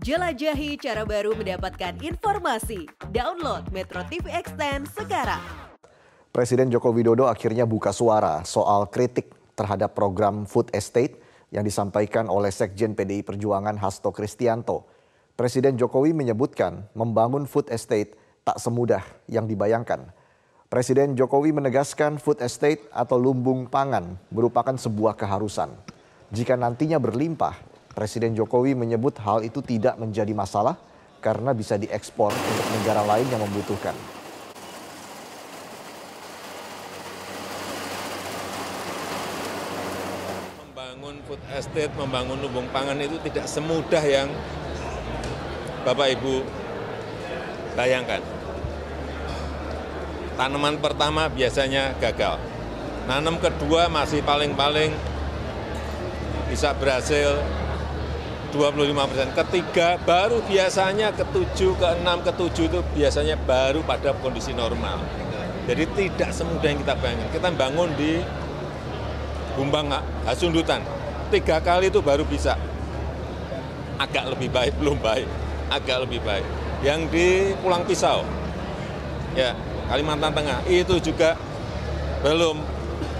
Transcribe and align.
Jelajahi 0.00 0.80
cara 0.80 1.04
baru 1.04 1.36
mendapatkan 1.36 1.92
informasi. 2.00 2.88
Download 3.12 3.68
Metro 3.68 4.00
TV 4.08 4.32
Extend 4.32 4.88
sekarang. 4.96 5.44
Presiden 6.32 6.72
Joko 6.72 6.88
Widodo 6.88 7.28
akhirnya 7.28 7.68
buka 7.68 7.92
suara 7.92 8.40
soal 8.48 8.88
kritik 8.88 9.28
terhadap 9.52 9.92
program 9.92 10.48
food 10.48 10.72
estate 10.72 11.20
yang 11.52 11.68
disampaikan 11.68 12.32
oleh 12.32 12.48
Sekjen 12.48 12.96
PDI 12.96 13.20
Perjuangan 13.20 13.76
Hasto 13.76 14.08
Kristianto. 14.08 14.88
Presiden 15.36 15.76
Jokowi 15.76 16.16
menyebutkan 16.16 16.88
membangun 16.96 17.44
food 17.44 17.68
estate 17.68 18.16
tak 18.40 18.56
semudah 18.56 19.04
yang 19.28 19.44
dibayangkan. 19.44 20.16
Presiden 20.72 21.12
Jokowi 21.12 21.52
menegaskan 21.52 22.16
food 22.16 22.40
estate 22.40 22.88
atau 22.88 23.20
lumbung 23.20 23.68
pangan 23.68 24.16
merupakan 24.32 24.80
sebuah 24.80 25.12
keharusan. 25.12 25.68
Jika 26.32 26.56
nantinya 26.56 26.96
berlimpah, 26.96 27.69
Presiden 27.90 28.38
Jokowi 28.38 28.78
menyebut 28.78 29.18
hal 29.18 29.42
itu 29.42 29.58
tidak 29.66 29.98
menjadi 29.98 30.30
masalah 30.30 30.78
karena 31.18 31.50
bisa 31.50 31.74
diekspor 31.74 32.30
untuk 32.30 32.66
negara 32.78 33.02
lain 33.02 33.26
yang 33.34 33.42
membutuhkan. 33.42 33.92
Membangun 40.62 41.18
food 41.26 41.42
estate, 41.50 41.90
membangun 41.98 42.38
lumbung 42.38 42.70
pangan 42.70 42.94
itu 43.02 43.18
tidak 43.26 43.50
semudah 43.50 44.04
yang 44.06 44.30
Bapak 45.82 46.14
Ibu 46.14 46.46
bayangkan. 47.74 48.22
Tanaman 50.38 50.78
pertama 50.78 51.26
biasanya 51.26 51.98
gagal. 51.98 52.38
Nanam 53.10 53.42
kedua 53.42 53.90
masih 53.90 54.22
paling-paling 54.22 54.94
bisa 56.46 56.70
berhasil 56.78 57.42
25 58.50 59.10
persen. 59.10 59.28
Ketiga 59.34 59.88
baru 60.02 60.42
biasanya 60.44 61.14
ketujuh, 61.14 61.78
keenam, 61.78 62.18
ketujuh 62.26 62.64
itu 62.66 62.80
biasanya 62.94 63.38
baru 63.38 63.80
pada 63.86 64.10
kondisi 64.18 64.50
normal. 64.50 64.98
Jadi 65.70 65.86
tidak 65.94 66.30
semudah 66.34 66.66
yang 66.66 66.80
kita 66.82 66.94
bayangkan. 66.98 67.28
Kita 67.30 67.48
bangun 67.54 67.90
di 67.94 68.18
Bumbang 69.54 69.92
Hasundutan. 70.26 70.82
Tiga 71.30 71.62
kali 71.62 71.94
itu 71.94 72.02
baru 72.02 72.26
bisa. 72.26 72.58
Agak 74.00 74.34
lebih 74.34 74.50
baik, 74.50 74.74
belum 74.82 74.98
baik. 74.98 75.28
Agak 75.70 76.08
lebih 76.08 76.18
baik. 76.26 76.42
Yang 76.80 77.00
di 77.12 77.26
Pulang 77.60 77.84
Pisau, 77.84 78.24
ya 79.36 79.52
Kalimantan 79.86 80.32
Tengah, 80.32 80.64
itu 80.64 80.96
juga 80.98 81.36
belum 82.24 82.56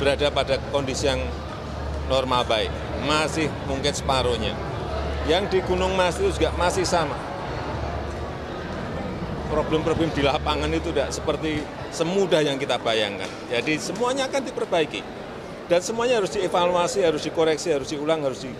berada 0.00 0.32
pada 0.32 0.56
kondisi 0.72 1.06
yang 1.06 1.20
normal 2.08 2.42
baik. 2.48 2.72
Masih 3.04 3.52
mungkin 3.68 3.92
separuhnya. 3.92 4.56
Yang 5.28 5.44
di 5.52 5.58
Gunung 5.66 5.92
Mas 5.98 6.16
itu 6.16 6.32
juga 6.32 6.54
masih 6.56 6.86
sama. 6.88 7.18
Problem-problem 9.50 10.14
di 10.14 10.22
lapangan 10.22 10.70
itu 10.70 10.94
tidak 10.94 11.10
seperti 11.10 11.60
semudah 11.90 12.40
yang 12.40 12.56
kita 12.56 12.78
bayangkan. 12.78 13.28
Jadi 13.50 13.82
semuanya 13.82 14.30
akan 14.30 14.42
diperbaiki. 14.46 15.02
Dan 15.66 15.82
semuanya 15.82 16.18
harus 16.22 16.34
dievaluasi, 16.34 17.02
harus 17.02 17.22
dikoreksi, 17.22 17.70
harus 17.70 17.90
diulang, 17.90 18.22
harus 18.22 18.42
di... 18.42 18.50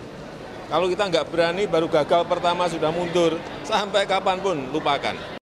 Kalau 0.71 0.87
kita 0.87 1.11
nggak 1.11 1.27
berani, 1.27 1.67
baru 1.67 1.91
gagal 1.91 2.23
pertama 2.23 2.71
sudah 2.71 2.87
mundur, 2.87 3.35
sampai 3.67 4.07
kapan 4.07 4.39
pun 4.39 4.55
lupakan. 4.71 5.40